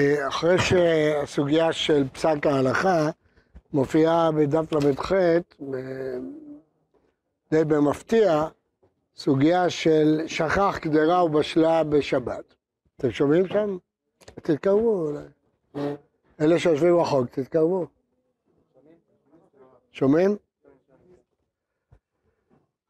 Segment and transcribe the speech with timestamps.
[0.00, 3.10] אחרי שהסוגיה של פסק ההלכה
[3.72, 5.12] מופיעה בדף ל"ח,
[7.50, 8.48] די במפתיע,
[9.16, 12.54] סוגיה של שכח קדרה ובשלה בשבת.
[12.96, 13.76] אתם שומעים שם?
[14.18, 15.94] תתקרבו אולי.
[16.40, 17.86] אלה שיושבים רחוק, תתקרבו.
[19.92, 20.36] שומעים?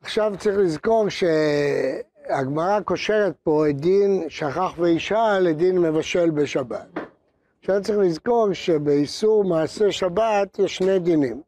[0.00, 1.06] עכשיו צריך לזכור
[2.26, 6.86] שהגמרא קושרת פה את דין שכח ואישה לדין מבשל בשבת.
[7.60, 11.42] עכשיו צריך לזכור שבאיסור מעשה שבת יש שני דינים.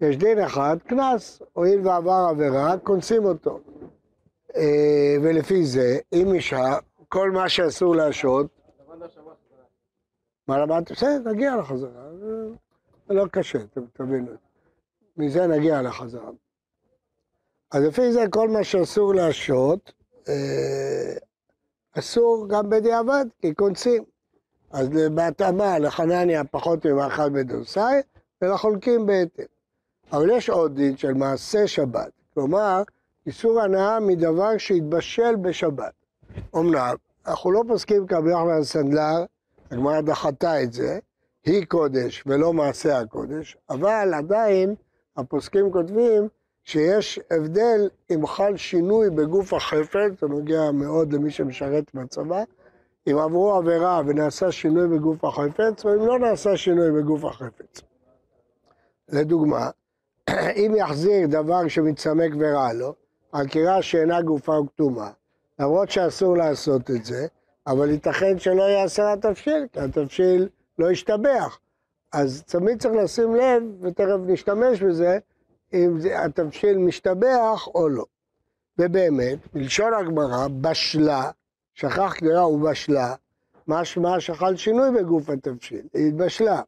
[0.00, 3.60] יש דין אחד, קנס, הואיל ועבר עבירה, קונסים אותו.
[4.56, 6.76] אה, ולפי זה, אם אישה,
[7.08, 8.46] כל מה שאסור להשעות,
[10.48, 10.92] מה למדת?
[10.92, 12.10] בסדר, נגיע לחזרה,
[13.08, 14.30] זה לא קשה, אתם תבינו.
[15.16, 16.30] מזה נגיע לחזרה.
[17.72, 19.92] אז לפי זה כל מה שאסור להשעות,
[20.28, 21.14] אה,
[21.98, 24.04] אסור גם בדיעבד, כי קונסים.
[24.70, 28.00] אז בהתאמה לחנניה פחות ממאכל בדורסאי,
[28.42, 29.44] ולחולקים בהתאם.
[30.12, 32.82] אבל יש עוד דין של מעשה שבת, כלומר,
[33.26, 35.92] איסור הנאה מדבר שהתבשל בשבת.
[36.56, 36.94] אמנם,
[37.26, 39.24] אנחנו לא פוסקים כרבי יוחנן סנדלר,
[39.70, 40.98] הגמרא דחתה את זה,
[41.44, 44.74] היא קודש ולא מעשה הקודש, אבל עדיין
[45.16, 46.28] הפוסקים כותבים
[46.64, 52.42] שיש הבדל אם חל שינוי בגוף החפץ, זה נוגע מאוד למי שמשרת בצבא,
[53.06, 57.80] אם עברו עבירה ונעשה שינוי בגוף החפץ, או אם לא נעשה שינוי בגוף החפץ.
[59.08, 59.70] לדוגמה,
[60.66, 62.94] אם יחזיר דבר שמצמק ורע לו,
[63.32, 65.10] עקירה שאינה גופה וכתומה,
[65.58, 67.26] למרות שאסור לעשות את זה,
[67.66, 71.58] אבל ייתכן שלא יעשה התבשיל, כי התבשיל לא ישתבח.
[72.12, 75.18] אז תמיד צריך לשים לב, ותכף נשתמש בזה,
[75.74, 78.04] אם התבשיל משתבח או לא.
[78.78, 81.30] ובאמת, בלשון הגמרא, בשלה,
[81.74, 83.14] שכח קדירה ובשלה,
[83.68, 86.60] משמע שחל שינוי בגוף התבשיל, היא התבשלה.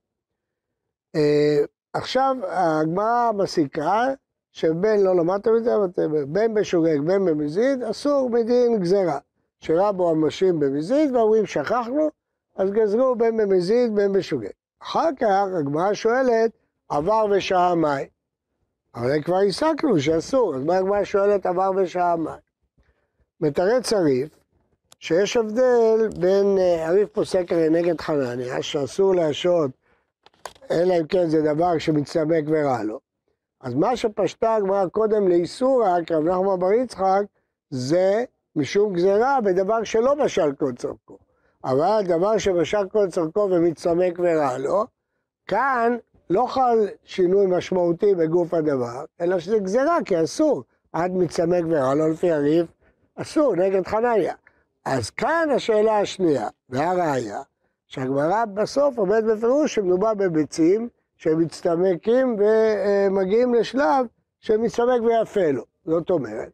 [1.15, 4.07] אה, עכשיו הגמרא מסיקה
[4.53, 5.89] שבין, לא למדתם את זה, אבל
[6.25, 9.19] בין בשוגג בין במזיד, אסור מדין גזירה.
[9.61, 12.11] שרבו המשים במזיד ואומרים שכחנו,
[12.57, 14.51] אז גזרו בין במזיד בין בשוגג.
[14.83, 16.51] אחר כך הגמרא שואלת,
[16.89, 18.14] עבר ושעה מים.
[18.95, 22.35] אבל כבר הסקנו שאסור, אז מה הגמרא שואלת עבר ושעה מים?
[23.41, 24.29] מתרץ הריף,
[24.99, 29.71] שיש הבדל בין אה, הריף פוסק הרי נגד חנניה, שאסור להשעות,
[30.71, 33.01] אלא אם כן זה דבר שמצטמק ורע לו.
[33.61, 37.23] אז מה שפשטה הגמרא קודם לאיסורא, כי רב נחמן בר יצחק,
[37.71, 38.25] זה
[38.57, 41.19] משום גזירה בדבר שלא בשל כל צורכו.
[41.65, 44.85] אבל דבר שבשל כל צורכו ומצטמק ורע לו,
[45.47, 45.97] כאן
[46.31, 50.63] לא חל שינוי משמעותי בגוף הדבר, אלא שזה גזירה, כי אסור.
[50.93, 52.67] עד מצמק ורע לו לפי הריב,
[53.17, 54.35] אסור, נגד חניה.
[54.85, 57.43] אז כאן השאלה השנייה, והראיה,
[57.87, 64.07] שהגמרא בסוף עומד בפירוש שמדובר בביצים שמצטמקים ומגיעים לשלב
[64.41, 65.65] שמצטמק ויפה לו.
[65.85, 66.51] זאת אומרת,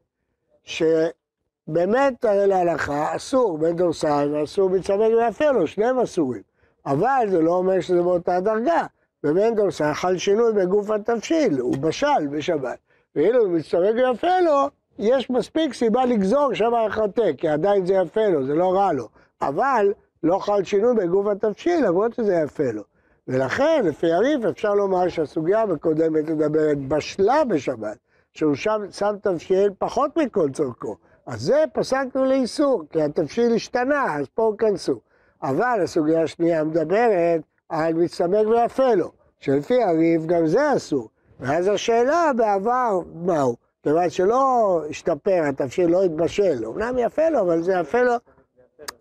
[0.62, 6.42] שבאמת הרי להלכה אסור בין דורסיים ואסור מצטמק ויפה לו, שניהם אסורים.
[6.86, 8.86] אבל זה לא אומר שזה באותה דרגה.
[9.24, 12.78] במנדלסון חל שינוי בגוף התבשיל, הוא בשל בשבת.
[13.16, 18.26] ואילו הוא מצטרק ויפה לו, יש מספיק סיבה לגזור שם יחטא, כי עדיין זה יפה
[18.28, 19.08] לו, זה לא רע לו.
[19.42, 19.92] אבל
[20.22, 22.82] לא חל שינוי בגוף התבשיל, למרות שזה יפה לו.
[23.28, 27.96] ולכן, לפי הריף, אפשר לומר שהסוגיה הקודמת מדברת בשלה בשבת,
[28.32, 30.96] שהוא שם שם תבשיל פחות מכל צורכו.
[31.26, 35.00] אז זה פסקנו לאיסור, כי התבשיל השתנה, אז פה כנסו.
[35.42, 39.10] אבל הסוגיה השנייה מדברת על מצטמק ויפה לו,
[39.40, 41.08] שלפי הריב גם זה אסור.
[41.40, 43.56] ואז השאלה בעבר, מהו?
[43.82, 48.12] כיוון שלא השתפר, התבשיל לא התבשל, אמנם יפה לו, אבל זה יפה לו,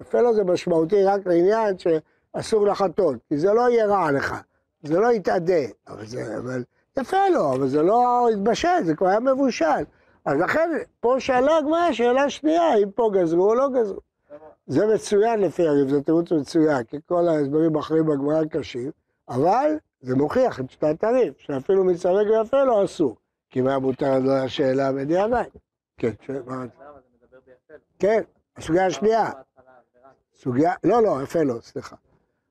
[0.01, 4.41] יפה לו זה משמעותי רק לעניין שאסור לחתול, כי זה לא יהיה רע לך,
[4.83, 6.63] זה לא יתאדה, אבל, זה, אבל
[6.97, 9.83] יפה לו, אבל זה לא התבשל, זה כבר היה מבושל.
[10.25, 10.69] אז לכן,
[10.99, 13.99] פה שאלה הגמרא, שאלה שנייה, אם פה גזרו או לא גזרו.
[14.69, 18.91] זה מצוין לפי הריב, זה תירוץ מצוין, כי כל ההסברים האחרים בגמרא קשים,
[19.29, 23.15] אבל זה מוכיח את שנת הריב, שאפילו מצטרק ויפה לא אסור,
[23.49, 25.43] כי מה מותר לו השאלה בדיעבד.
[25.97, 26.11] כן,
[26.45, 26.65] מה?
[27.99, 28.21] כן,
[28.57, 29.31] הסוגיה השנייה.
[30.35, 31.95] סוגיה, לא, לא, יפה לא, סליחה.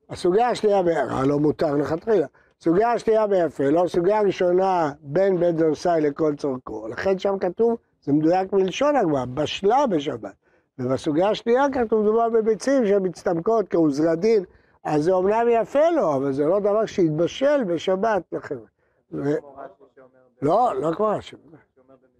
[0.09, 0.81] הסוגיה השנייה,
[1.25, 2.27] לא מותר לכתחילה.
[2.61, 6.87] סוגיה השנייה ביפה לא, סוגיה ראשונה בין בית דורסאי לכל צורכו.
[6.87, 10.48] לכן שם כתוב, זה מדויק מלשון הגמרא, בשלה בשבת.
[10.79, 14.43] ובסוגיה השנייה כתוב מדובר בביצים שמצטמקות כעוזרדין,
[14.83, 18.59] אז זה אומנם יפה לו, אבל זה לא דבר שהתבשל בשבת לכם.
[19.11, 19.23] ו...
[20.41, 21.35] לא, לא כמו רש"י.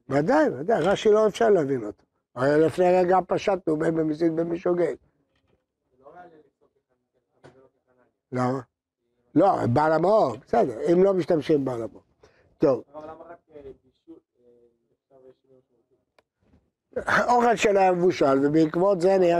[0.09, 2.03] ודאי, ודאי, רש"י לא אפשר להבין אותו.
[2.35, 4.95] הרי לפני רגע פשטנו בין במסית בין בשוגג.
[8.31, 8.59] למה?
[9.35, 12.03] לא, בעל המאור, בסדר, אם לא משתמשים בעל המאור.
[12.57, 12.83] טוב.
[17.28, 19.40] אוכל שלה מבושל, ובעקבות זה נהיה...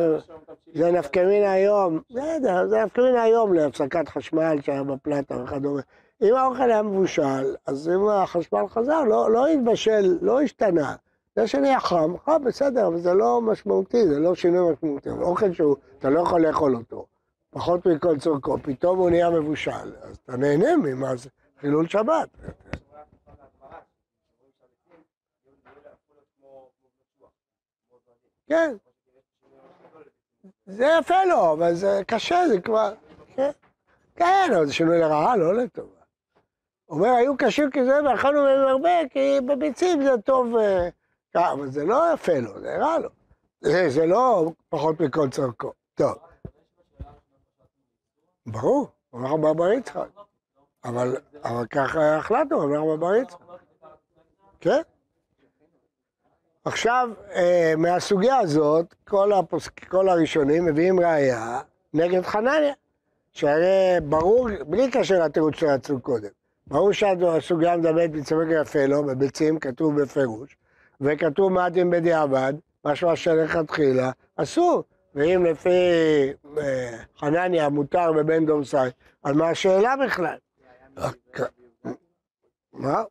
[0.74, 5.82] זה נפקא מינה היום, בסדר, זה נפקא מינה היום להפסקת חשמל שהיה בפלטה וכדומה.
[6.22, 10.96] אם האוכל היה מבושל, אז אם החשמל חזר, לא, לא התבשל, לא השתנה.
[11.36, 15.10] זה שנהיה חם, חם בסדר, אבל זה לא משמעותי, זה לא שינוי משמעותי.
[15.10, 17.06] אוכל שהוא, אתה לא יכול לאכול אותו,
[17.50, 19.72] פחות מכל צורכו, פתאום הוא נהיה מבושל,
[20.02, 21.30] אז אתה נהנה ממה זה
[21.62, 22.30] חילול שבת.
[28.50, 28.76] כן.
[30.66, 32.94] זה יפה לו, אבל זה קשה, זה כבר...
[33.36, 33.52] כן,
[34.16, 36.00] כן אבל זה שינוי לרעה, לא לטובה.
[36.90, 42.14] אומר, היו קשים כזה ואכלנו מהם הרבה, כי בביצים זה טוב, אה, אבל זה לא
[42.14, 43.10] יפה לו, זה רע לו.
[43.62, 45.74] זה, זה לא פחות מכל צורכו.
[45.96, 46.16] טוב.
[48.46, 50.10] ברור, אמר בבר יצחק.
[50.84, 51.18] אבל,
[51.70, 53.40] ככה החלטנו, אמר בבר יצחק.
[54.60, 54.82] כן?
[56.66, 61.60] עכשיו, אה, מהסוגיה הזאת, כל, הפוסק, כל הראשונים מביאים ראייה
[61.94, 62.74] נגד חנניה,
[63.32, 66.30] שהרי ברור, בלי קשר לתירוץ שרצו קודם,
[66.68, 70.56] ברור שהסוגיה מדברת בצמק יפה לו, בביצים כתוב בפירוש,
[71.02, 72.54] וכתוב מעטים בדיעבד,
[72.86, 74.84] משמע שלכתחילה, אסור.
[75.16, 75.70] ואם לפי
[76.58, 78.78] אה, חנניה מותר בבן דורסי,
[79.24, 80.38] אז מה השאלה בכלל?
[82.74, 83.04] מה?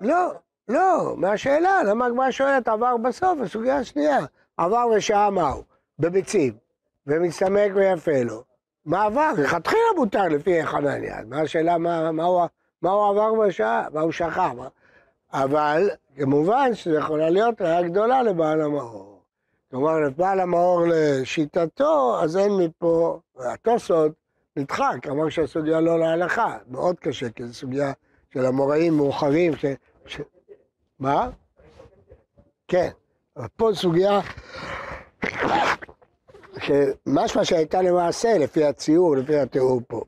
[0.00, 0.32] לא,
[0.68, 4.18] לא, מהשאלה, למה הגמרא שואלת עבר בסוף, הסוגיה השנייה,
[4.56, 5.62] עבר ושעה מהו?
[5.98, 6.52] בביצים,
[7.06, 8.44] ומצטמק ויפה לו.
[8.84, 9.32] מה עבר?
[9.38, 12.42] לכתחילה מותר לפי חנניה, מה השאלה, מה, מה, הוא,
[12.82, 14.50] מה הוא עבר בשעה, מה הוא שכח,
[15.32, 19.22] אבל כמובן שזה יכולה להיות ראיה גדולה לבעל המאור.
[19.70, 24.12] כלומר, לבעל המאור לשיטתו, אז אין מפה, התוספות
[24.56, 27.92] נדחק, אמר שהסוגיה לא להלכה, מאוד קשה, כי זו סוגיה
[28.32, 29.64] של המוראים מאוחרים, ש...
[30.06, 30.20] ש...
[31.00, 31.30] מה?
[32.68, 32.88] כן,
[33.56, 34.20] פה סוגיה
[36.58, 40.02] שמשמע שהייתה למעשה, לפי הציור, לפי התיאור פה.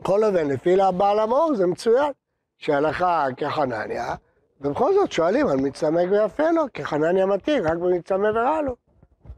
[0.00, 2.12] בכל אופן, לפי הבעל המאור זה מצוין,
[2.58, 4.14] שהלכה כחנניה,
[4.60, 8.76] ובכל זאת שואלים על מצטמק ויפה לו, כחנניה מתיר, רק במצטמא ורע לו.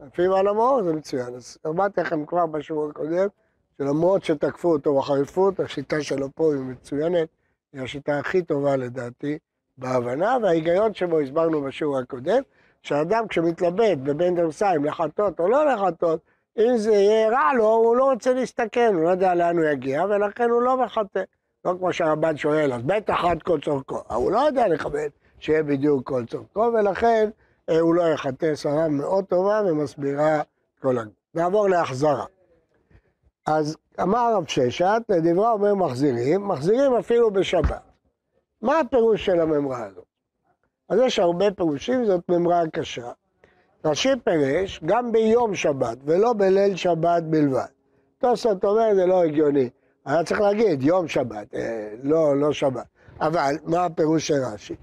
[0.07, 1.35] לפי בעל המאור זה מצוין.
[1.35, 3.27] אז אמרתי לכם כבר בשיעור הקודם,
[3.77, 7.27] שלמרות שתקפו אותו בחריפות, השיטה שלו פה היא מצוינת,
[7.73, 9.37] היא השיטה הכי טובה לדעתי
[9.77, 12.41] בהבנה, וההיגיון שבו הסברנו בשיעור הקודם,
[12.81, 16.19] שאדם כשמתלבט בבין דרסיים לחטות או לא לחטות,
[16.57, 20.03] אם זה יהיה רע לו, הוא לא רוצה להסתכן, הוא לא יודע לאן הוא יגיע,
[20.03, 21.23] ולכן הוא לא מחטא.
[21.65, 24.01] לא כמו שהרבן שואל, אז בטח עד כל צורכו.
[24.07, 27.29] הוא לא יודע לכבד שיהיה בדיוק כל צורכו, ולכן
[27.69, 30.41] אה, הוא לא יחטא שרה מאוד טובה ומסבירה
[30.81, 31.13] כל הגבול.
[31.33, 32.25] נעבור להחזרה.
[33.45, 37.94] אז אמר רב ששת, לדברה אומר מחזירים, מחזירים אפילו בשבת.
[38.65, 40.05] מה הפירוש של הממרה הזאת?
[40.89, 43.11] אז יש הרבה פירושים, זאת ממרה קשה.
[43.85, 47.65] רש"י פירש גם ביום שבת ולא בליל שבת בלבד.
[48.17, 49.69] תוספות אומר זה לא הגיוני.
[50.05, 52.85] היה צריך להגיד יום שבת, אה, לא, לא שבת.
[53.21, 54.75] אבל מה הפירוש של רש"י?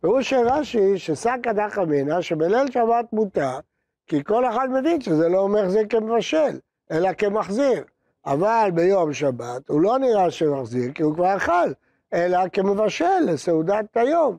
[0.00, 3.58] פירוש של רש"י שסקא דחא אמינא שבליל שבת מותר,
[4.06, 6.58] כי כל אחד מבין שזה לא אומר זה כמבשל,
[6.90, 7.84] אלא כמחזיר.
[8.26, 11.72] אבל ביום שבת הוא לא נראה שמחזיר, כי הוא כבר אכל,
[12.12, 14.36] אלא כמבשל לסעודת היום.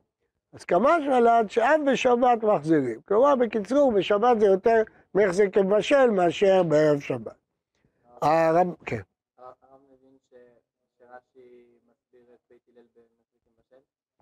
[0.54, 3.02] אז כמה שלט שאף בשבת מחזירים.
[3.08, 4.82] כלומר, בקיצור, בשבת זה יותר
[5.16, 7.36] מחזיר כמבשל מאשר בערב שבת.
[8.22, 9.02] הרב, כן.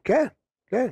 [0.03, 0.25] כן,
[0.67, 0.88] כן.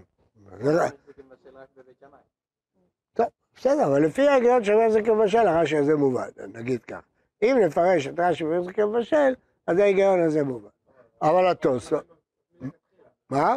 [3.14, 3.26] טוב,
[3.56, 7.02] בסדר, אבל לפי ההיגיון של מחזיר כמבשל, הרש"י הזה מובן, נגיד כך.
[7.42, 9.34] אם נפרש את רש"י מחזיר כמבשל,
[9.68, 10.70] אז ההיגיון הזה מובן.
[11.22, 12.19] אבל התוספות...
[13.30, 13.56] מה?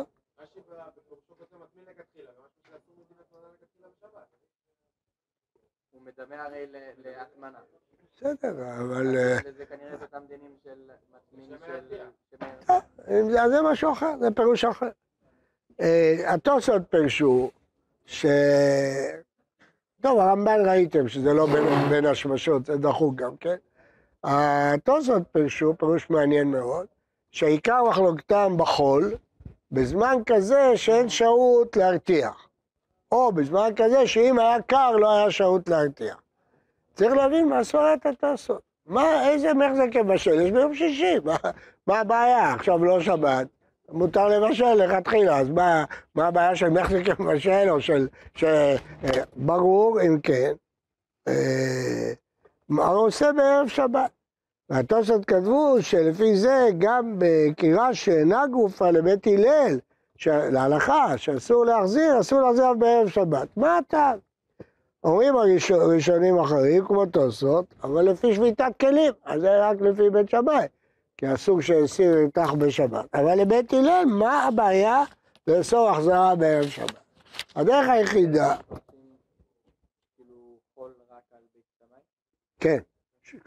[5.90, 6.66] הוא מדמה הרי
[7.04, 7.58] להטמנה.
[8.16, 9.16] בסדר, אבל...
[9.16, 12.02] אה, זה כנראה אותם דינים של מטמין של...
[13.08, 14.90] אה, זה משהו אחר, זה פירוש אחר.
[15.80, 17.50] אה, התוספות פירשו
[18.06, 18.26] ש...
[20.00, 23.56] טוב, הרמב"ן ראיתם שזה לא בין, בין השמשות, זה דחוק גם כן.
[24.24, 26.86] התוספות פירשו, פירוש מעניין מאוד,
[27.30, 29.14] שעיקר מחלוקתם בחול,
[29.72, 32.48] בזמן כזה שאין שהות להרתיח.
[33.12, 36.22] או בזמן כזה שאם היה קר לא היה שהות להרתיח.
[36.94, 38.60] צריך להבין מה סברת התעשות.
[38.86, 41.18] מה, איזה מחזק כבשל יש ביום שישי?
[41.24, 41.36] מה,
[41.86, 42.54] מה הבעיה?
[42.54, 43.46] עכשיו לא שבת,
[43.88, 48.08] מותר לבשל לכתחילה, אז מה, מה הבעיה של מחזק כבשל או של...
[48.34, 48.76] ש, אה,
[49.36, 50.52] ברור, אם כן,
[51.28, 52.12] אה,
[52.68, 54.10] מה הוא עושה בערב שבת?
[54.72, 59.78] והתוספות כתבו שלפי זה גם בקירה שאינה גופה לבית הלל,
[60.16, 63.48] ש- להלכה, שאסור להחזיר, אסור להחזיר אף בערב שבת.
[63.56, 64.18] מה הטעם?
[65.04, 65.34] אומרים
[65.70, 70.66] הראשונים אחרים, כמו תוספות, אבל לפי שביתת כלים, אז זה רק לפי בית שמאי,
[71.16, 73.04] כי אסור שהסיר ירתח בשבת.
[73.14, 75.02] אבל לבית הלל, מה הבעיה
[75.46, 76.94] לאסור החזרה בערב שבת?
[77.56, 80.34] הדרך היחידה, כאילו?
[82.60, 82.78] כן,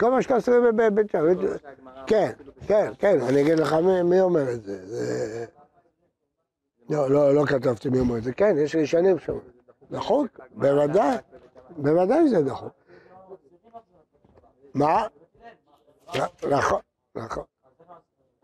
[0.00, 2.66] כל מה שאתה עושה בבית כל מה שהגמרא כן, בשבת.
[2.68, 5.46] כן, כן, אני אגיד לך מי, אומר את זה.
[6.90, 8.32] לא, לא, לא כתבתי מי אומר את זה.
[8.32, 9.38] כן, יש ראשונים שם.
[9.90, 11.16] נכון, בוודאי,
[11.76, 12.68] בוודאי זה נכון.
[14.74, 15.06] מה?
[16.16, 16.80] נ- נכון,
[17.14, 17.44] נכון.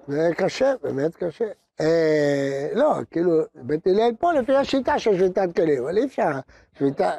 [0.08, 1.50] זה קשה, באמת קשה.
[1.82, 6.30] אה, לא, כאילו, בית הלל פה לפי השיטה של שביתת כלים, אבל אי אפשר,
[6.78, 7.10] שביתה...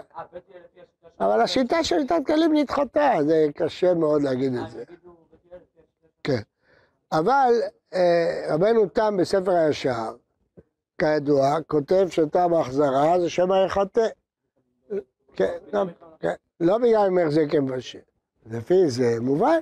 [1.20, 4.84] אבל השיטה של שביתת כלים נדחתה, זה קשה מאוד להגיד את זה.
[6.24, 6.42] כן.
[7.12, 7.54] אבל
[7.94, 10.16] אה, רבנו תם בספר הישר,
[10.98, 14.08] כידוע, כותב שתם ההחזרה זה שמא יחטא.
[15.36, 15.84] כן, לא,
[16.20, 18.00] כן, לא בגלל מחזיק כמבשל.
[18.46, 19.60] לפי זה מובן.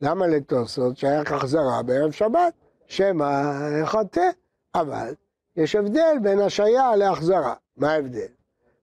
[0.00, 2.54] למה לתוספות שייך החזרה בערב שבת?
[2.86, 4.30] שמא יחטא.
[4.74, 5.14] אבל
[5.56, 7.54] יש הבדל בין השעיה להחזרה.
[7.76, 8.26] מה ההבדל?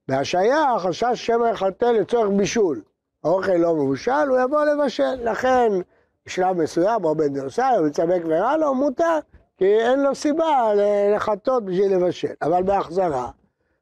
[0.08, 2.82] בהשעיה החשש שמא יחטא לצורך בישול.
[3.24, 5.16] האוכל לא מבושל, הוא יבוא לבשל.
[5.24, 5.72] לכן
[6.26, 9.20] בשלב מסוים, או בן דורסאי, או מצמק ורע לו, מותר,
[9.58, 10.72] כי אין לו סיבה
[11.16, 12.34] לחטות בשביל לבשל.
[12.42, 13.32] אבל בהחזרה,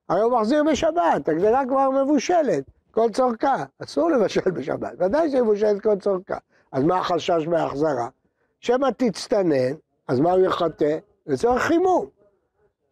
[0.09, 3.63] הרי הוא מחזיר בשבת, הגדרה כבר מבושלת, כל צורכה.
[3.83, 6.37] אסור לבשל בשבת, ודאי שהיא מבושלת כל צורכה.
[6.71, 8.07] אז מה החשש בהחזרה?
[8.59, 9.73] שמא תצטנן,
[10.07, 10.97] אז מה הוא יחטא?
[11.27, 12.05] לצורך חימום.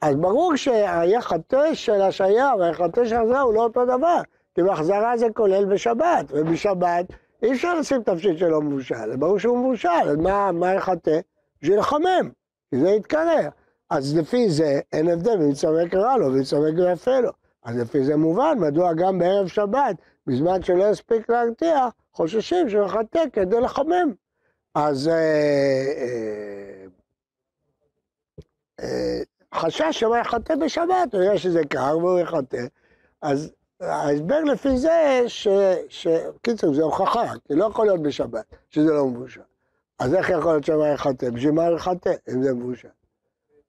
[0.01, 4.21] אז ברור שהיחטא של השעיה והיחטא של החזרה הוא לא אותו דבר,
[4.55, 7.05] כי בהחזרה זה כולל בשבת, ובשבת
[7.43, 11.19] אי אפשר לשים תפשיט שלא מבושל, ברור שהוא מבושל, אז מה, מה יחטא?
[11.61, 12.29] בשביל לחמם,
[12.69, 13.49] כי זה יתקרר.
[13.89, 17.31] אז לפי זה אין הבדל בין צמק רע לו וצמק ויפה לו.
[17.63, 19.95] אז לפי זה מובן מדוע גם בערב שבת,
[20.27, 24.13] בזמן שלא יספיק להרתיח, חוששים שהוא יחטא כדי לחמם.
[24.75, 25.13] אז אה,
[25.97, 26.84] אה,
[29.55, 32.65] חשש שהוא יחטא בשבת, הוא יודע שזה קר והוא יחטא.
[33.21, 33.51] אז
[33.81, 35.47] ההסבר לפי זה, ש...
[35.89, 36.07] ש...
[36.41, 39.41] קיצור, זה הוכחה, כי לא יכול להיות בשבת, שזה לא מבושל.
[39.99, 41.29] אז איך יכול להיות שהוא יחטא?
[41.29, 42.87] בשביל מה יחטא, אם זה מבושל?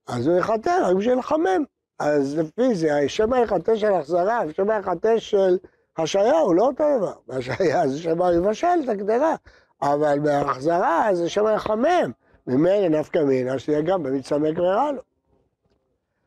[0.07, 1.65] אז הוא יחטא רק בשביל לחמם.
[1.99, 5.59] אז לפי זה, השם היחטא של החזרה ושם היחטא של
[5.99, 7.13] השעיה הוא לא אותו דבר.
[7.27, 9.35] בהשעיה זה שם יבשל את הגדרה,
[9.83, 12.11] אבל בהחזרה זה שם יחמם.
[12.47, 15.03] ממילא נפקא מינה שיהיה גם במצמק ורע לו.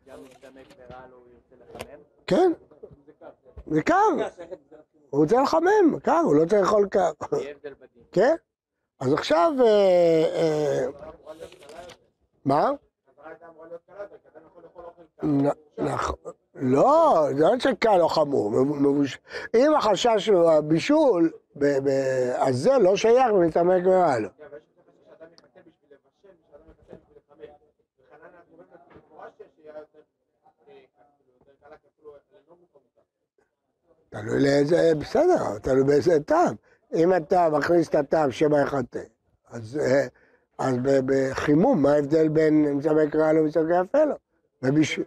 [0.07, 1.99] גם מצטמק ורע לו, הוא ירצה לחמם.
[2.27, 2.51] כן,
[3.67, 3.95] זה קר,
[5.09, 7.11] הוא רוצה לחמם, קר, הוא לא צריך לאכול קר.
[8.11, 8.35] כן?
[8.99, 10.85] אז עכשיו, אה, אה,
[12.45, 12.71] מה?
[16.55, 18.51] לא, זה לא שקל או חמור.
[19.55, 21.31] אם החשש הוא הבישול,
[22.37, 24.15] אז זה לא שייך ומתעמק ורע
[34.09, 36.55] תלוי לאיזה, בסדר, תלוי באיזה טעם.
[36.93, 38.99] אם אתה מכניס את הטעם שמא יחטא,
[39.49, 40.07] אז, אה,
[40.57, 44.15] אז בחימום, מה ההבדל בין מצמק רע לו ומצמק יפה לו?
[44.63, 44.99] ובש...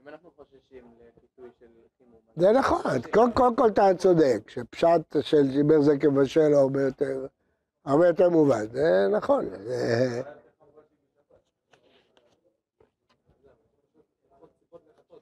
[0.00, 1.66] אם אנחנו חוששים לחיטוי של
[1.98, 6.54] חימום, אז זה נכון, קודם כל, כל אתה צודק, שפשט של זיבר זה כבשל
[7.84, 9.46] הרבה יותר מובן, זה נכון.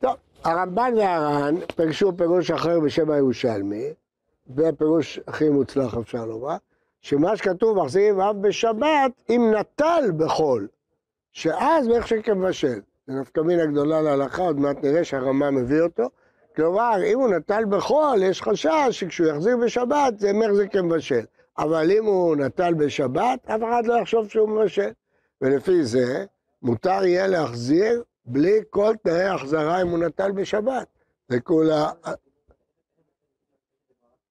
[0.00, 3.92] טוב, הרמב"ן והר"ן פירשו פירוש אחר בשם הירושלמי,
[4.56, 6.56] ופירוש הכי מוצלח אפשר לומר,
[7.00, 10.68] שמה שכתוב מחזירים אף בשבת אם נטל בחול,
[11.32, 12.80] שאז איך שכמבשל.
[13.06, 16.10] זה נפקא מינה גדולה להלכה, עוד מעט נראה שהרמב"ם מביא אותו.
[16.56, 21.24] כלומר, אם הוא נטל בחול, יש חשש שכשהוא יחזיר בשבת זה מחזיק כמבשל.
[21.58, 24.90] אבל אם הוא נטל בשבת, אף אחד לא יחשוב שהוא מבשל.
[25.40, 26.24] ולפי זה,
[26.62, 30.88] מותר יהיה להחזיר בלי כל תנאי החזרה אם הוא נטל בשבת.
[31.28, 31.90] זה כולה...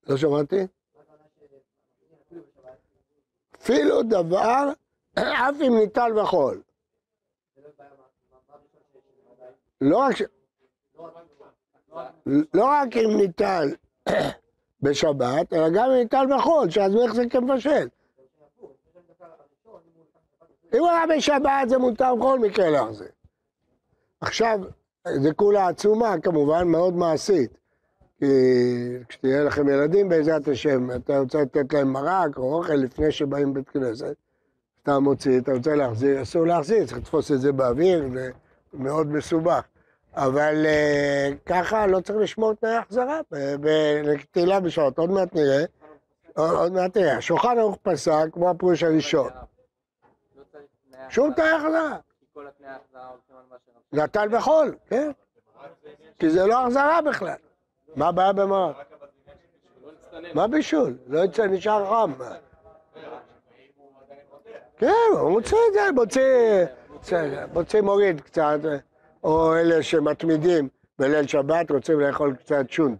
[0.08, 0.68] לא שמעתי?
[3.56, 4.70] אפילו דבר,
[5.16, 6.62] אף אם ניטל בחול.
[9.82, 10.16] לא רק.
[12.54, 13.76] לא רק אם ניטל
[14.82, 17.88] בשבת, אלא גם אם ניטל בחול, שאז הוא יחזיק כמבשל.
[20.74, 23.15] אם הוא היה בשבת זה מותר בכל מקרה להחזיר.
[24.26, 24.60] עכשיו,
[25.16, 27.58] זה כולה עצומה כמובן, מאוד מעשית.
[28.20, 28.26] כי
[29.10, 33.70] כשתהיה לכם ילדים בעזרת השם, אתה רוצה לתת להם מרק או אוכל לפני שבאים לבית
[33.70, 34.16] כנסת,
[34.84, 38.30] אתה מוציא, אתה רוצה להחזיר, אסור להחזיר, צריך לתפוס את זה באוויר, זה
[38.74, 39.64] מאוד מסובך.
[40.16, 43.22] אבל uh, ככה לא צריך לשמור תנאי החזרה
[43.60, 45.66] בנטילה בשעות, עוד מעט נראה,
[46.36, 47.18] עוד, מעט נראה.
[47.18, 49.30] השולחן ערוך פסק, כמו הפירוש הראשון.
[50.36, 51.98] לא שום תנאי החזרה.
[52.36, 54.04] כל התנאי החזרה הולכים על מה שרצו.
[54.04, 55.12] נטל בחול, כן?
[56.20, 57.36] כי זה לא החזרה בכלל.
[57.96, 58.72] מה הבעיה נצטנן.
[60.34, 60.98] מה בישול?
[61.08, 62.14] לא יצא, נשאר חם.
[64.78, 66.66] כן, הוא מוציא את זה, מוציא,
[67.54, 68.60] מוציא מוריד קצת,
[69.24, 73.00] או אלה שמתמידים בליל שבת רוצים לאכול קצת שונט.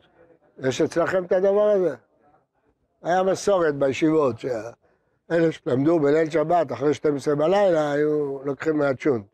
[0.58, 1.96] יש אצלכם את הדבר הזה?
[3.04, 4.36] היה מסורת בישיבות,
[5.30, 9.26] שאלה שלמדו בליל שבת, אחרי 12 בלילה, היו לוקחים מהצ'ונט,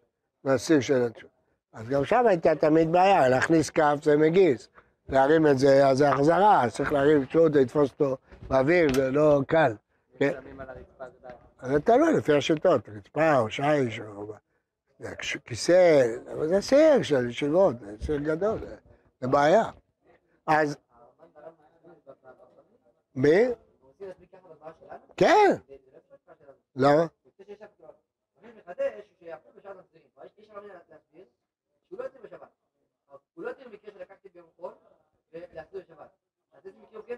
[0.44, 1.32] מהסיר של הצ'ונט.
[1.74, 4.70] אז גם שם הייתה תמיד בעיה, להכניס כף זה מגיס.
[5.10, 8.18] להרים את זה, אז זה החזרה, צריך להרים צ'ונט לתפוס אותו
[8.48, 9.74] באוויר, זה לא קל.
[10.20, 10.32] כן.
[11.62, 14.34] זה תלוי לפי השיטות, רצפה או שיש או
[15.46, 16.02] כיסא,
[16.34, 18.60] אבל זה סיר של ישיבות, זה סיר גדול,
[19.22, 19.64] זה בעיה.
[20.48, 20.78] אז...
[23.16, 23.46] מי?
[25.18, 25.56] כן.
[26.76, 27.06] למה?
[33.38, 33.50] לא
[36.66, 37.18] איזה מקרה הוא כן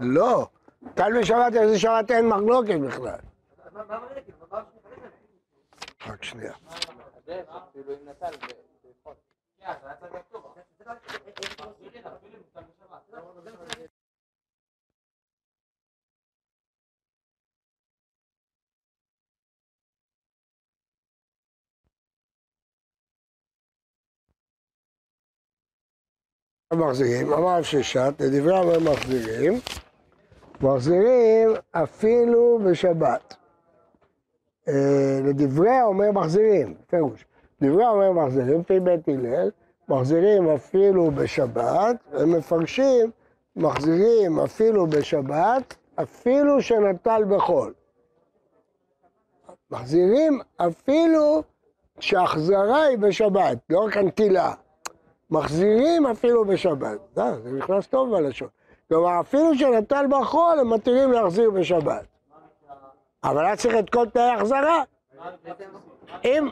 [0.00, 0.46] לא.
[0.94, 3.18] טל בשבת, איזה שבת אין מחלוקת בכלל.
[3.72, 3.84] מה
[6.34, 6.52] מראה?
[7.72, 7.94] כאילו.
[26.74, 29.52] מחזירים, אמר ששת, לדברי אומר מחזירים,
[30.60, 33.41] מחזירים אפילו בשבת.
[34.68, 37.24] אה, לדברי האומר מחזירים, פירוש.
[37.62, 39.50] דברי האומר מחזירים, לפי בית הלל,
[39.88, 43.10] מחזירים אפילו בשבת, הם מפרשים
[43.56, 47.72] מחזירים אפילו בשבת, אפילו שנטל בחול.
[49.70, 51.42] מחזירים אפילו
[51.98, 54.54] כשהחזרה היא בשבת, לא רק הנטילה.
[55.30, 57.18] מחזירים אפילו בשבת.
[57.18, 58.48] אה, זה נכנס טוב בלשון.
[58.88, 62.11] כלומר, אפילו שנטל בחול, הם מתירים להחזיר בשבת.
[63.24, 64.82] אבל היה צריך את כל תנאי ההחזרה.
[66.24, 66.48] אם...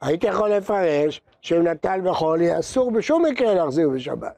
[0.00, 4.34] הייתי יכול לפרש שאם נטל בחול, יהיה אסור בשום מקרה להחזיר בשבת.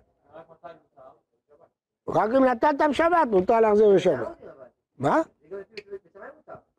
[2.09, 4.29] רק אם נתת בשבת, מותר להחזיר בשבת.
[4.99, 5.23] מה?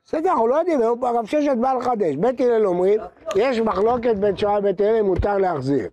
[0.06, 2.16] בסדר, אנחנו לא יודעים, הרב ששת בא לחדש.
[2.16, 3.00] בית הלל אומרים,
[3.36, 5.90] יש מחלוקת בין שעה ובית הלל אם מותר להחזיר.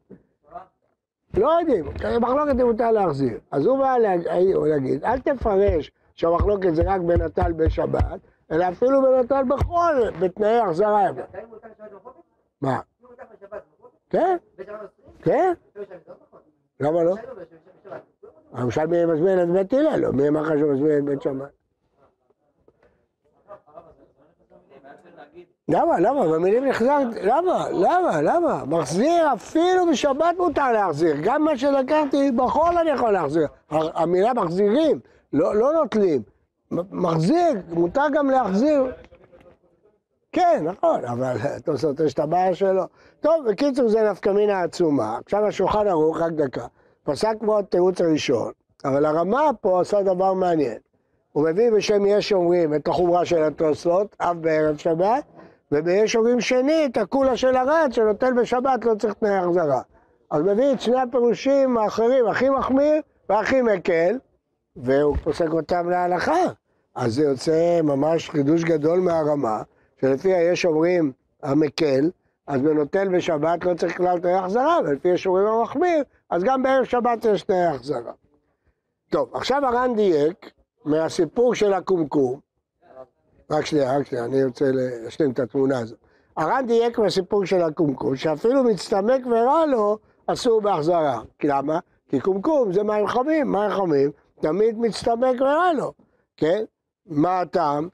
[1.34, 1.84] לא יודעים,
[2.20, 3.38] מחלוקת אם מותר להחזיר.
[3.50, 4.16] אז הוא בא לה-
[4.66, 8.20] להגיד, אל תפרש שהמחלוקת זה רק בנטל בשבת,
[8.52, 11.10] אלא אפילו בנטל בחול, בתנאי החזרה.
[12.60, 12.80] מה?
[14.10, 14.36] כן?
[15.22, 15.52] כן?
[15.76, 15.82] לא
[16.28, 16.40] נכון.
[16.80, 17.14] למה לא?
[17.14, 18.02] בשבת.
[18.52, 20.12] הירושלמי מזמין את בית הלל, לא?
[20.12, 21.46] מי אמר לך שהוא מזמין את בית שמאי?
[25.68, 26.00] למה?
[26.00, 26.28] למה?
[26.28, 27.68] במילים נחזרת, למה?
[27.70, 28.22] למה?
[28.22, 28.64] למה?
[28.64, 31.16] מחזיר אפילו בשבת מותר להחזיר.
[31.22, 33.46] גם מה שלקחתי בחול אני יכול להחזיר.
[33.70, 35.00] המילה מחזירים,
[35.34, 36.22] לא, לא נוטלים.
[36.70, 38.92] מחזיר, מותר גם להחזיר.
[40.32, 42.84] כן, נכון, אבל תוספות יש את הבעיה שלו.
[43.20, 45.18] טוב, בקיצור זה נפקא מינה עצומה.
[45.24, 46.66] עכשיו השולחן ערוך, רק דקה.
[47.04, 48.52] פסק כמו התירוץ הראשון,
[48.84, 50.78] אבל הרמה פה עשה דבר מעניין.
[51.32, 55.24] הוא מביא בשם יש אומרים את החומרה של התוספות, אף בערב שבת,
[55.72, 59.80] וביש אומרים שני את הקולה של הרד שנוטל בשבת לא צריך תנאי החזרה.
[60.30, 64.18] אז מביא את שני הפירושים האחרים, הכי מחמיר והכי מקל,
[64.76, 66.44] והוא פוסק אותם להלכה.
[66.94, 69.62] אז זה יוצא ממש חידוש גדול מהרמה,
[70.00, 72.10] שלפי היש אומרים המקל,
[72.46, 76.84] אז בנוטל בשבת לא צריך כלל תנאי החזרה, ולפי יש אומרים המחמיר, אז גם בערב
[76.84, 78.12] שבת יש תנאי החזרה.
[79.10, 80.50] טוב, עכשיו הר"ן דייק
[80.84, 82.40] מהסיפור של הקומקום.
[83.50, 85.98] רק שנייה, רק שנייה, אני רוצה להשלים את התמונה הזאת.
[86.36, 91.20] הר"ן דייק מהסיפור של הקומקום, שאפילו מצטמק ורע לו, אסור בהחזרה.
[91.38, 91.78] כי למה?
[92.08, 94.10] כי קומקום זה מים חמים, מים חמים
[94.40, 95.92] תמיד מצטמק ורע לו,
[96.36, 96.64] כן?
[97.06, 97.88] מה הטעם?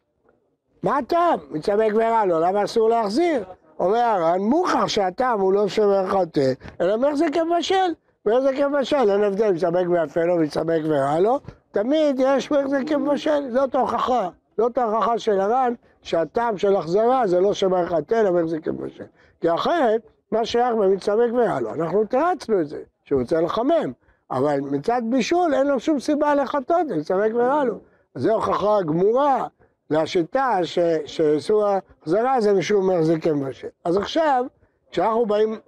[0.83, 1.39] מה הטעם?
[1.51, 3.45] מצטמק ורע לו, למה אסור להחזיר?
[3.79, 7.95] אומר הר"ן, מוכח שהטעם הוא לא שומר חוטא, אלא מחזק כבשל.
[8.27, 13.75] מחזק כבשל, אין הבדל, מצטמק ויפה לו, מצטמק ורע לו, תמיד יש מחזק כבשל, זאת
[13.75, 14.29] ההוכחה.
[14.57, 19.05] זאת ההוכחה של הר"ן, שהטעם של החזרה זה לא שומר חוטא, אלא מחזק כבשל.
[19.41, 20.01] כי אחרת,
[20.33, 21.75] מה שייך במצטמק ורע לו?
[21.75, 23.93] אנחנו תרצנו את זה, שהוא רוצה לחמם.
[24.31, 27.81] אבל מצד בישול אין לו שום סיבה לחטות, לצמק ורע לו.
[28.15, 29.47] זו הוכחה גמורה
[29.91, 30.59] לשיטה
[31.07, 33.69] שאיסור החזרה זה משום מחזיק מבשל.
[33.85, 34.45] אז עכשיו,
[34.91, 35.61] כשאנחנו באים...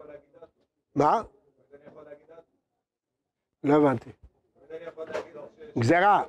[0.95, 1.23] מה?
[3.65, 4.11] לא הבנתי.
[5.79, 6.23] גזירה.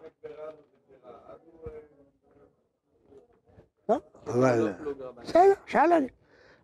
[3.90, 3.96] לא,
[4.28, 4.60] אבל...
[4.60, 4.70] לא
[5.00, 5.24] רבן.
[5.24, 6.12] בסדר, אפשר להגיד.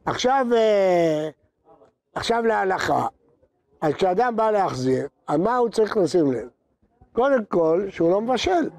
[0.06, 1.30] עכשיו, אה,
[2.16, 3.08] עכשיו להלכה.
[3.82, 6.48] אז כשאדם בא להחזיר, על מה הוא צריך לשים לב?
[7.14, 8.70] קודם כל, שהוא לא מבשל.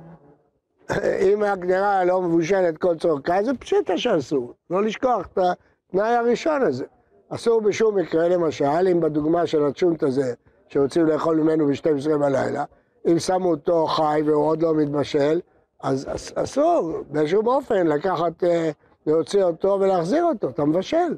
[1.32, 4.54] אם הגדרה לא מבושלת כל צורכה, זה פשיטה שאסור.
[4.70, 6.84] לא לשכוח את התנאי הראשון הזה.
[7.28, 10.34] אסור בשום מקרה, למשל, אם בדוגמה של הצ'ונט הזה,
[10.68, 12.64] שרוצים לאכול ממנו ב-12 בלילה,
[13.10, 15.40] אם שמו אותו חי והוא עוד לא מתבשל,
[15.82, 18.70] אז אס- אסור בשום אופן לקחת, אה,
[19.06, 21.16] להוציא אותו ולהחזיר אותו, אתה מבשל.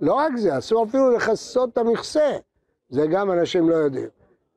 [0.00, 2.30] לא רק זה, אסור אפילו לכסות את המכסה.
[2.90, 4.08] זה גם אנשים לא יודעים.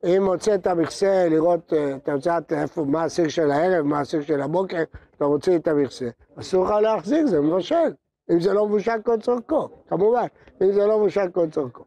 [0.04, 4.40] אם הוצאת מכסה, לראות, אה, אתה רוצה איפה, מה הסיר של הערב, מה הסיר של
[4.40, 4.82] הבוקר,
[5.16, 6.08] אתה מוציא את המכסה.
[6.40, 7.92] אסור לך להחזיק, זה מבשל.
[8.30, 10.26] אם זה לא מבושל כל צורכו, כמובן,
[10.62, 11.84] אם זה לא מבושל כל צורכו.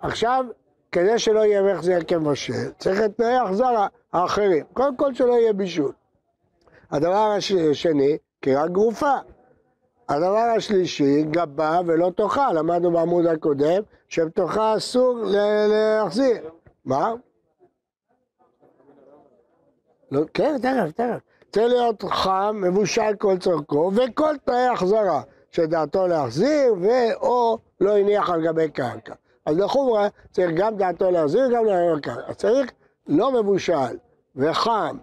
[0.00, 0.44] עכשיו,
[0.92, 4.64] כדי שלא יהיה מחזר כמבשל, צריך את תנאי ההחזרה האחרים.
[4.72, 5.92] קודם כל שלא יהיה בישול.
[6.90, 9.12] הדבר הש- השני, קריאה גרופה.
[10.08, 12.52] הדבר השלישי, גבה ולא תאכל.
[12.54, 16.50] למדנו בעמוד הקודם, שבתוכה אסור להחזיר.
[16.84, 17.14] מה?
[20.10, 21.18] לא, כן, תכף, תכף.
[21.52, 28.46] צריך להיות חם, מבושל כל צורכו, וכל תנאי החזרה, שדעתו להחזיר, ו/או לא הניח על
[28.46, 29.14] גבי קרקע.
[29.46, 31.64] אז לחומרה צריך גם דעתו להחזיר, גם
[32.02, 32.20] קרקע.
[32.26, 32.72] אז צריך
[33.06, 33.96] לא מבושל
[34.36, 34.96] וחם,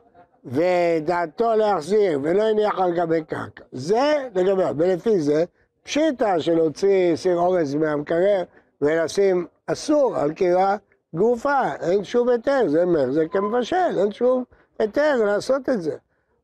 [0.45, 3.63] ודעתו להחזיר, ולא הניח על גבי קרקע.
[3.71, 5.45] זה לגבי, ולפי זה,
[5.83, 8.43] פשיטה של להוציא סיר אורז מהמקרר
[8.81, 10.75] ולשים אסור על קירה
[11.13, 14.43] גופה, אין שום היתר, זה אומר, זה כמבשל, אין שום
[14.79, 15.97] היתר לעשות את זה.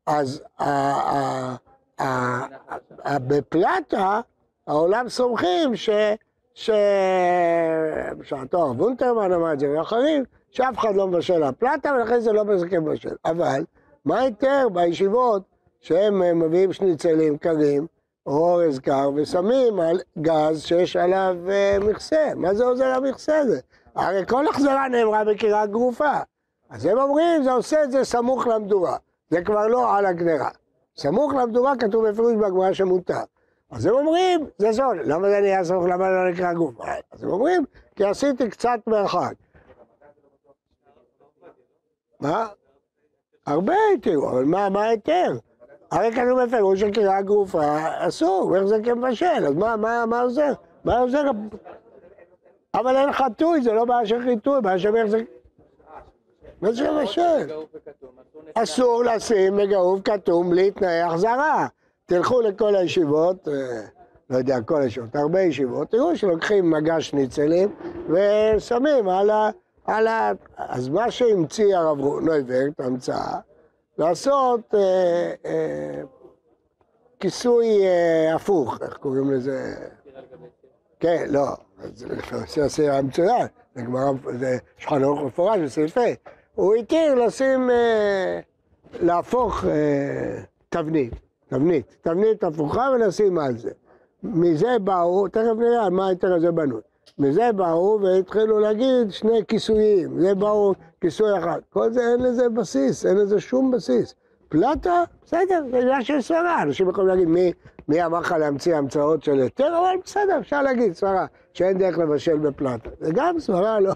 [0.06, 1.56] אז ה- ה-
[2.00, 2.46] ה-
[3.04, 4.22] ה- בפלטה,
[4.68, 5.90] העולם סומכים ש...
[6.54, 6.70] ש...
[8.52, 12.46] הרב וונטרמן אמר את זה ואחרים, שאף אחד לא מבשל על פלטה ולכן זה לא
[12.46, 13.16] מזכה מבשל.
[13.26, 13.64] אבל
[14.06, 15.42] מה היתר בישיבות
[15.82, 17.88] שהם אה, מביאים שניצלים קרים
[18.26, 22.32] או אורז קר ושמים על גז שיש עליו אה, מכסה?
[22.36, 23.60] מה זה עוזר המכסה הזה?
[23.96, 26.12] הרי כל החזרה נאמרה בקריאה גרופה.
[26.70, 28.98] אז הם אומרים, זה עושה את זה סמוך למדורה.
[29.30, 30.50] זה כבר לא על הגדרה.
[30.98, 33.24] סמוך למדורה כתוב בפירוש בגמרא שמותר.
[33.72, 35.02] אז הם אומרים, זה זול.
[35.06, 35.86] למה זה נהיה סמוך?
[35.86, 36.76] למה לא נקרא גוף?
[37.12, 39.34] אז הם אומרים, כי עשיתי קצת מרחק.
[42.20, 42.48] מה?
[43.46, 45.32] הרבה היתרו, אבל מה ההיתר?
[45.92, 47.78] הרי כתוב בפירוש שקריאה גופה
[48.08, 50.54] אסור, איך זה כמבשל, אז מה, מה, מה עוזר?
[50.84, 51.22] מה עוזר?
[52.74, 55.24] אבל אין חטוי, זה לא בעיה של חיטוי, בעיה של איך זה...
[56.62, 57.46] מה זה וכתום,
[58.54, 61.68] אסור לשים בגרוב כתום בלי תנאי החזרה.
[62.06, 63.54] תלכו לכל הישיבות, אה,
[64.30, 67.76] לא יודע, כל הישיבות, הרבה ישיבות, תראו שלוקחים מגש ניצלים
[68.10, 69.50] ושמים על ה...
[69.86, 70.32] על ה...
[70.58, 73.40] אז מה שהמציא הרב נויבר, את ההמצאה,
[73.98, 76.02] לעשות אה, אה,
[77.20, 79.76] כיסוי אה, הפוך, איך קוראים לזה?
[81.00, 81.48] כן, לא,
[82.76, 86.16] זה המצוין, זה גמרא, זה שולחן ערוך מפורש בסעיפי.
[86.60, 88.40] הוא התיר לשים, אה,
[89.02, 91.14] להפוך אה, תבנית,
[91.48, 93.72] תבנית, תבנית הפוכה ולשים על זה.
[94.24, 96.82] מזה באו, תכף נראה על מה היתר הזה בנוי.
[97.20, 101.60] מזה באו והתחילו להגיד שני כיסויים, זה באו כיסוי אחד.
[101.70, 104.16] כל זה אין לזה בסיס, אין לזה שום בסיס.
[104.50, 107.54] פלטה, בסדר, זה עניין של סברה, אנשים יכולים להגיד מי,
[107.88, 112.38] מי אמר לך להמציא המצאות של היתר, אבל בסדר, אפשר להגיד סברה, שאין דרך לבשל
[112.38, 112.90] בפלטה.
[113.00, 113.94] זה גם סברה לא,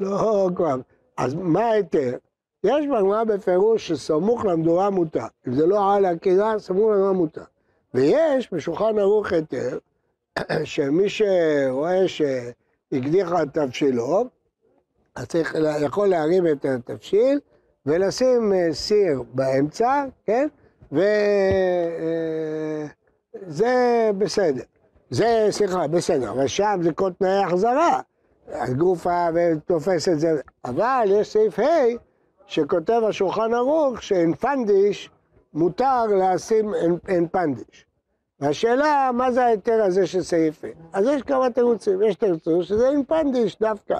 [0.00, 0.76] לא כבר.
[1.16, 2.16] אז מה ההיתר?
[2.64, 5.26] יש בגמרא בפירוש שסמוך למדורה מותר.
[5.48, 7.44] אם זה לא על הקירה, סמוך למדורה מותר.
[7.94, 9.78] ויש בשולחן ערוך היתר,
[10.64, 14.24] שמי שרואה שהקדיחה תבשילו,
[15.14, 17.40] אז צריך, יכול להרים את התבשיל
[17.86, 20.48] ולשים אה, סיר באמצע, כן?
[20.92, 21.10] וזה
[24.18, 24.62] בסדר.
[25.10, 28.00] זה, סליחה, בסדר, אבל שם זה כל תנאי החזרה.
[28.48, 30.40] הגופה ותופס את זה.
[30.64, 31.62] אבל יש סעיף ה'
[32.46, 35.10] שכותב השולחן ערוך שאין פנדיש
[35.54, 36.74] מותר לשים
[37.08, 37.86] אין, פנדיש.
[38.40, 40.68] והשאלה, מה זה ההיתר הזה של סעיף ה'?
[40.92, 42.02] אז יש כמה תירוצים.
[42.02, 43.98] יש תירוצים שזה אין פנדיש דווקא.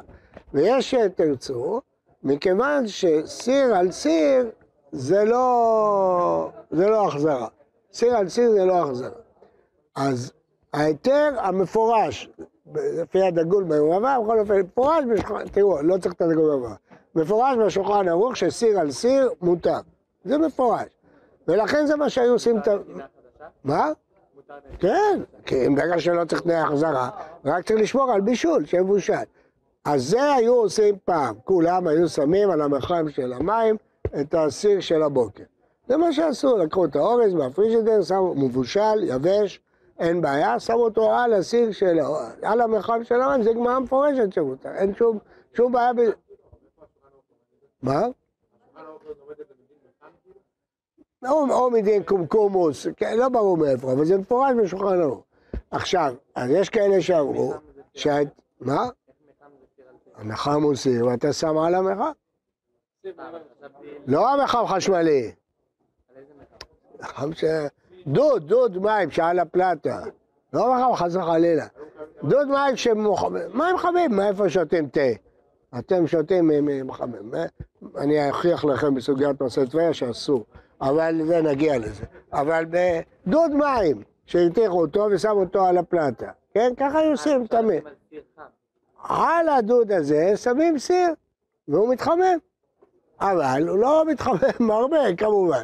[0.54, 1.80] ויש תירצו,
[2.22, 4.50] מכיוון שסיר על סיר
[4.92, 7.48] זה לא, זה לא החזרה.
[7.92, 9.10] סיר על סיר זה לא החזרה.
[9.96, 10.32] אז
[10.72, 12.30] ההיתר המפורש,
[12.74, 16.74] לפי הדגול במעבר, בכל אופן, מפורש, בשולחן- תראו, לא צריך את הדגול במעבר.
[17.14, 19.78] מפורש בשולחן ערוך שסיר על סיר מותר.
[20.24, 20.86] זה מפורש.
[21.48, 22.76] ולכן זה מה שהיו עושים את ה...
[23.64, 23.90] מה?
[24.78, 27.10] כן, כי ברגע שלא צריך תנאי החזרה,
[27.44, 29.12] רק צריך לשמור על בישול, שיהיה מבושל.
[29.84, 33.76] אז זה היו עושים פעם, כולם היו שמים על המרחם של המים
[34.20, 35.42] את הסיר של הבוקר.
[35.88, 39.60] זה מה שעשו, לקחו את האורז מהפריג'ידר, שמו מבושל, יבש,
[39.98, 41.98] אין בעיה, שמו אותו על הסיר של,
[42.42, 45.18] על המרחם של המים, זה גמרא מפורשת שמותר, אין שום,
[45.54, 46.00] שום בעיה ב...
[47.82, 48.02] מה?
[51.28, 55.24] או, או מדין קומקומוס, כן, לא ברור מאיפה, אבל זה מפורש בשולחן ערוך.
[55.70, 57.54] עכשיו, אז יש כאלה שאמרו,
[57.94, 58.16] שה...
[58.60, 58.88] מה?
[60.14, 62.10] המחם הוא סיר, ואתה שם על המחם.
[64.06, 65.32] לא המחם חשמלי,
[66.10, 66.66] על איזה מחם?
[67.00, 67.44] מחם ש...
[68.06, 70.00] דוד, דוד מים שעל הפלטה.
[70.52, 71.66] לא מחם חס וחלילה.
[72.24, 75.00] דוד מים שמוחמם, מים חמים, מאיפה שותים תה?
[75.78, 76.50] אתם שותים
[76.84, 77.34] מחמם.
[77.96, 80.44] אני אוכיח לכם בסוגיית מעשה טבריה שאסור,
[80.80, 82.04] אבל זה נגיע לזה.
[82.32, 86.30] אבל בדוד מים, שהטיחו אותו ושמו אותו על הפלטה.
[86.54, 87.82] כן, ככה היו עושים תמיד.
[89.08, 91.08] על הדוד הזה שמים סיר,
[91.68, 92.38] והוא מתחמם.
[93.20, 95.62] אבל הוא לא מתחמם הרבה, כמובן.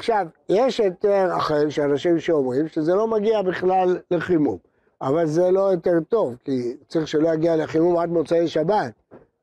[0.00, 4.58] עכשיו, יש היתר אחר שאנשים שאומרים שזה לא מגיע בכלל לחימום,
[5.02, 8.92] אבל זה לא היתר טוב, כי צריך שלא יגיע לחימום עד מוצאי שבת,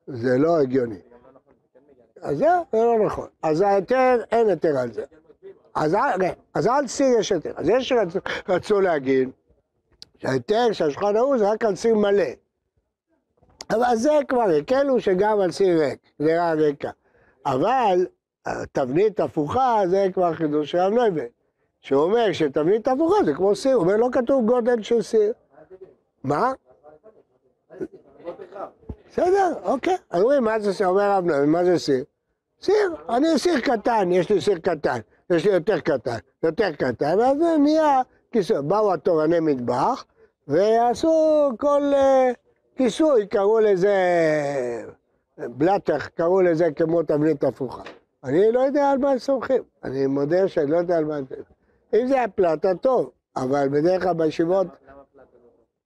[0.07, 0.99] זה לא הגיוני.
[2.21, 3.27] אז זהו, זה לא נכון.
[3.43, 5.03] אז ההיתר, אין היתר על זה.
[5.75, 5.95] אז,
[6.69, 7.51] על סיר יש היתר.
[7.55, 7.93] אז יש
[8.49, 9.29] רצו להגיד
[10.17, 12.31] שההיתר של השולחן ההוא זה רק על סיר מלא.
[13.69, 16.89] אבל זה כבר הקלו שגם על סיר ריק, נראה ריקה.
[17.45, 18.05] אבל
[18.71, 21.25] תבנית הפוכה זה כבר חידוש של רב נויבל,
[21.81, 25.33] שהוא אומר שתבנית הפוכה זה כמו סיר, הוא אומר לא כתוב גודל של סיר.
[26.23, 26.53] מה?
[29.11, 29.97] בסדר, אוקיי.
[30.09, 32.03] אז אומרים מה זה סיר, אומר רב מה זה סיר?
[32.61, 37.37] סיר, אני סיר קטן, יש לי סיר קטן, יש לי יותר קטן, יותר קטן, ואז
[37.37, 38.57] זה נהיה כיסוי.
[38.61, 40.05] באו התורני מטבח
[40.47, 42.31] ועשו כל אה,
[42.75, 43.95] כיסוי, קראו לזה
[45.37, 47.83] בלטח, קראו לזה כמו תבנית הפוכה.
[48.27, 51.25] אני לא יודע על מה הם סומכים, אני מודה שאני לא יודע על מה הם
[51.25, 51.45] סומכים.
[51.93, 54.93] אם זה היה פלטה, טוב, אבל בדרך כלל בישיבות, לא?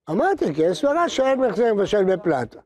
[0.10, 2.60] אמרתי, כי יש סברה שאין מחזר מבשל בפלטה.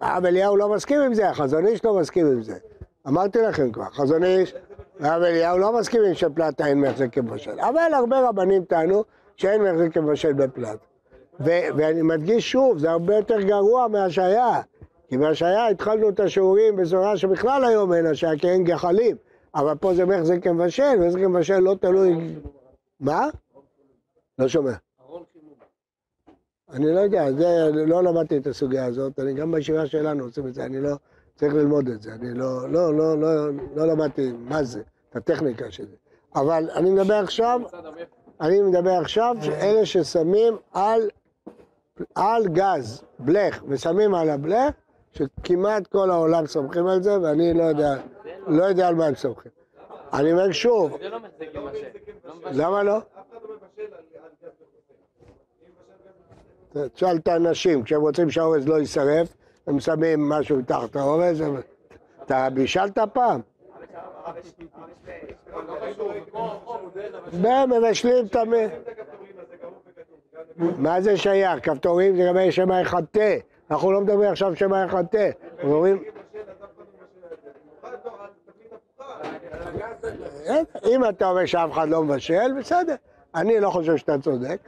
[0.00, 2.58] הרב אליהו לא מסכים עם זה, החזון איש לא מסכים עם זה.
[3.08, 4.54] אמרתי לכם כבר, חזון איש
[5.00, 7.60] והרב אליהו לא מסכימים שפלטה אין מחזר כמבשל.
[7.60, 9.04] אבל הרבה רבנים טענו
[9.36, 10.84] שאין מחזר כמבשל בפלטה.
[11.40, 14.60] ואני מדגיש שוב, זה הרבה יותר גרוע מהשעיה.
[15.08, 19.16] כי בהשעיה התחלנו את השיעורים בצורה שבכלל היום אין השעיה, כי אין גחלים.
[19.54, 22.36] אבל פה זה מחזר כמבשל, מחזר כמבשל לא תלוי...
[23.00, 23.28] מה?
[24.38, 24.72] לא שומע.
[26.70, 30.54] אני לא יודע, זה, לא למדתי את הסוגיה הזאת, אני גם בישיבה שלנו עושים את
[30.54, 30.96] זה, אני לא
[31.34, 35.70] צריך ללמוד את זה, אני לא, לא, לא, לא, לא למדתי מה זה, את הטכניקה
[35.70, 35.96] של זה.
[36.34, 37.60] אבל אני מדבר עכשיו,
[38.40, 41.10] אני מדבר עכשיו שאלה ששמים על,
[42.14, 44.74] על גז, בלך, ושמים על הבלך,
[45.18, 47.94] שכמעט כל העולם סומכים על זה, ואני לא יודע,
[48.46, 49.52] לא יודע על מה הם סומכים.
[50.12, 51.18] אני אומר שוב, לא.
[51.54, 51.70] לא.
[52.52, 52.98] למה לא?
[56.94, 59.28] תשאל את האנשים, כשהם רוצים שהאורז לא יישרף,
[59.66, 61.42] הם שמים משהו מתחת האורז,
[62.24, 63.40] אתה בישלת פעם?
[67.66, 68.70] מבשלים תמיד.
[70.56, 71.64] מה זה שייך?
[71.70, 73.36] כפתורים זה לגבי שמא יחטא.
[73.70, 75.30] אנחנו לא מדברים עכשיו שמא יחטא.
[75.56, 76.02] אנחנו אומרים...
[80.84, 82.94] אם אתה אומר שאף אחד לא מבשל, בסדר.
[83.34, 84.60] אני לא חושב שאתה צודק.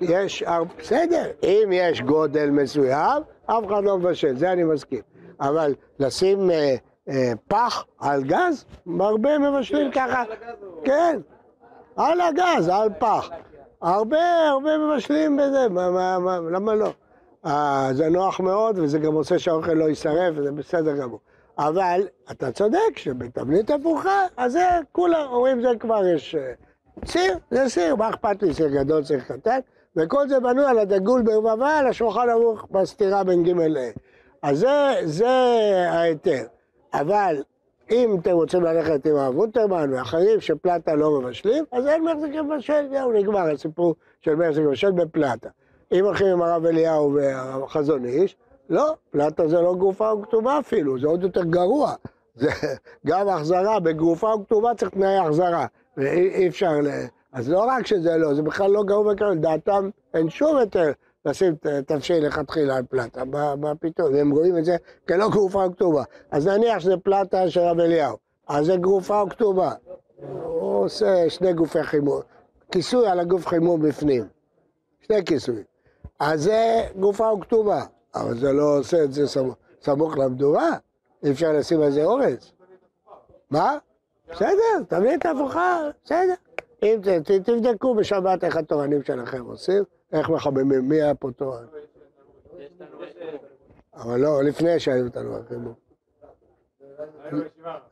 [0.00, 0.42] יש,
[0.78, 5.00] בסדר, אם יש גודל מסוים, אף אחד לא מבשל, זה אני מסכים.
[5.40, 6.74] אבל לשים אה,
[7.08, 8.64] אה, פח על גז,
[9.00, 10.24] הרבה מבשלים ככה,
[10.84, 11.20] כן,
[11.96, 13.30] על הגז, על פח.
[13.82, 16.92] הרבה, הרבה מבשלים בזה, מה, מה, מה, למה לא?
[17.44, 21.20] אה, זה נוח מאוד, וזה גם עושה שהאוכל לא יישרף, וזה בסדר גמור.
[21.58, 26.52] אבל אתה צודק שבתבנית הפוכה, אז זה כולם אומרים זה כבר יש אה,
[27.04, 29.58] סיר, זה סיר, מה אכפת לי סיר גדול, סיר קטן,
[29.96, 33.78] וכל זה בנוי על הדגול ברבבה, על השולחן ערוך בסתירה בין ג' ל...
[34.42, 35.28] אז זה, זה
[35.88, 36.44] ההיתר.
[36.94, 37.42] אבל
[37.90, 42.88] אם אתם רוצים ללכת עם הרב אונטרמן ואחרים שפלטה לא מבשלים, אז אין מחזיק מבשל,
[42.90, 45.48] זהו, נגמר הסיפור של מחזיק מבשל בפלטה.
[45.92, 48.36] אם הולכים עם הרב אליהו והחזון איש,
[48.70, 51.94] לא, פלטה זה לא גרופה וכתובה אפילו, זה עוד יותר גרוע.
[52.34, 52.50] זה
[53.06, 56.88] גם החזרה בגרופה וכתובה צריך תנאי החזרה, ואי אי אפשר ל...
[57.32, 60.92] אז לא רק שזה לא, זה בכלל לא גרוע וכאלה, לדעתם אין שום היתר
[61.24, 61.54] לשים
[61.86, 64.76] תבשיל לכתחילה על פלטה, מה מה פתאום, והם רואים את זה
[65.08, 66.04] כלא גרופה וכתובה.
[66.30, 68.16] אז נניח שזה פלטה של רב אליהו,
[68.48, 69.72] אז זה גרופה וכתובה.
[70.44, 72.20] הוא עושה שני גופי חימום,
[72.70, 74.24] כיסוי על הגוף חימום בפנים,
[75.00, 75.75] שני כיסויים.
[76.18, 79.22] אז זה גופה וכתובה, אבל זה לא עושה את זה
[79.80, 80.70] סמוך, למדורה,
[81.24, 82.52] אי אפשר לשים על זה אורז.
[83.50, 83.78] מה?
[84.30, 86.34] בסדר, תביא את ההפוכה, בסדר.
[86.82, 87.00] אם
[87.44, 91.64] תבדקו בשבת איך התורנים שלכם עושים, איך מחממים, מי היה פה תורן.
[91.66, 93.40] חימום.
[93.94, 95.74] אבל לא, לפני שהיו אותנו בחימום.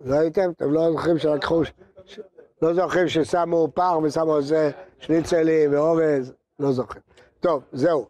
[0.01, 0.51] לא הייתם?
[0.51, 1.63] אתם לא זוכרים שלקחו,
[2.63, 6.33] לא זוכרים ששמו פר ושמו זה שניצלים ואורז?
[6.59, 7.03] לא זוכרים.
[7.45, 8.07] טוב, זהו.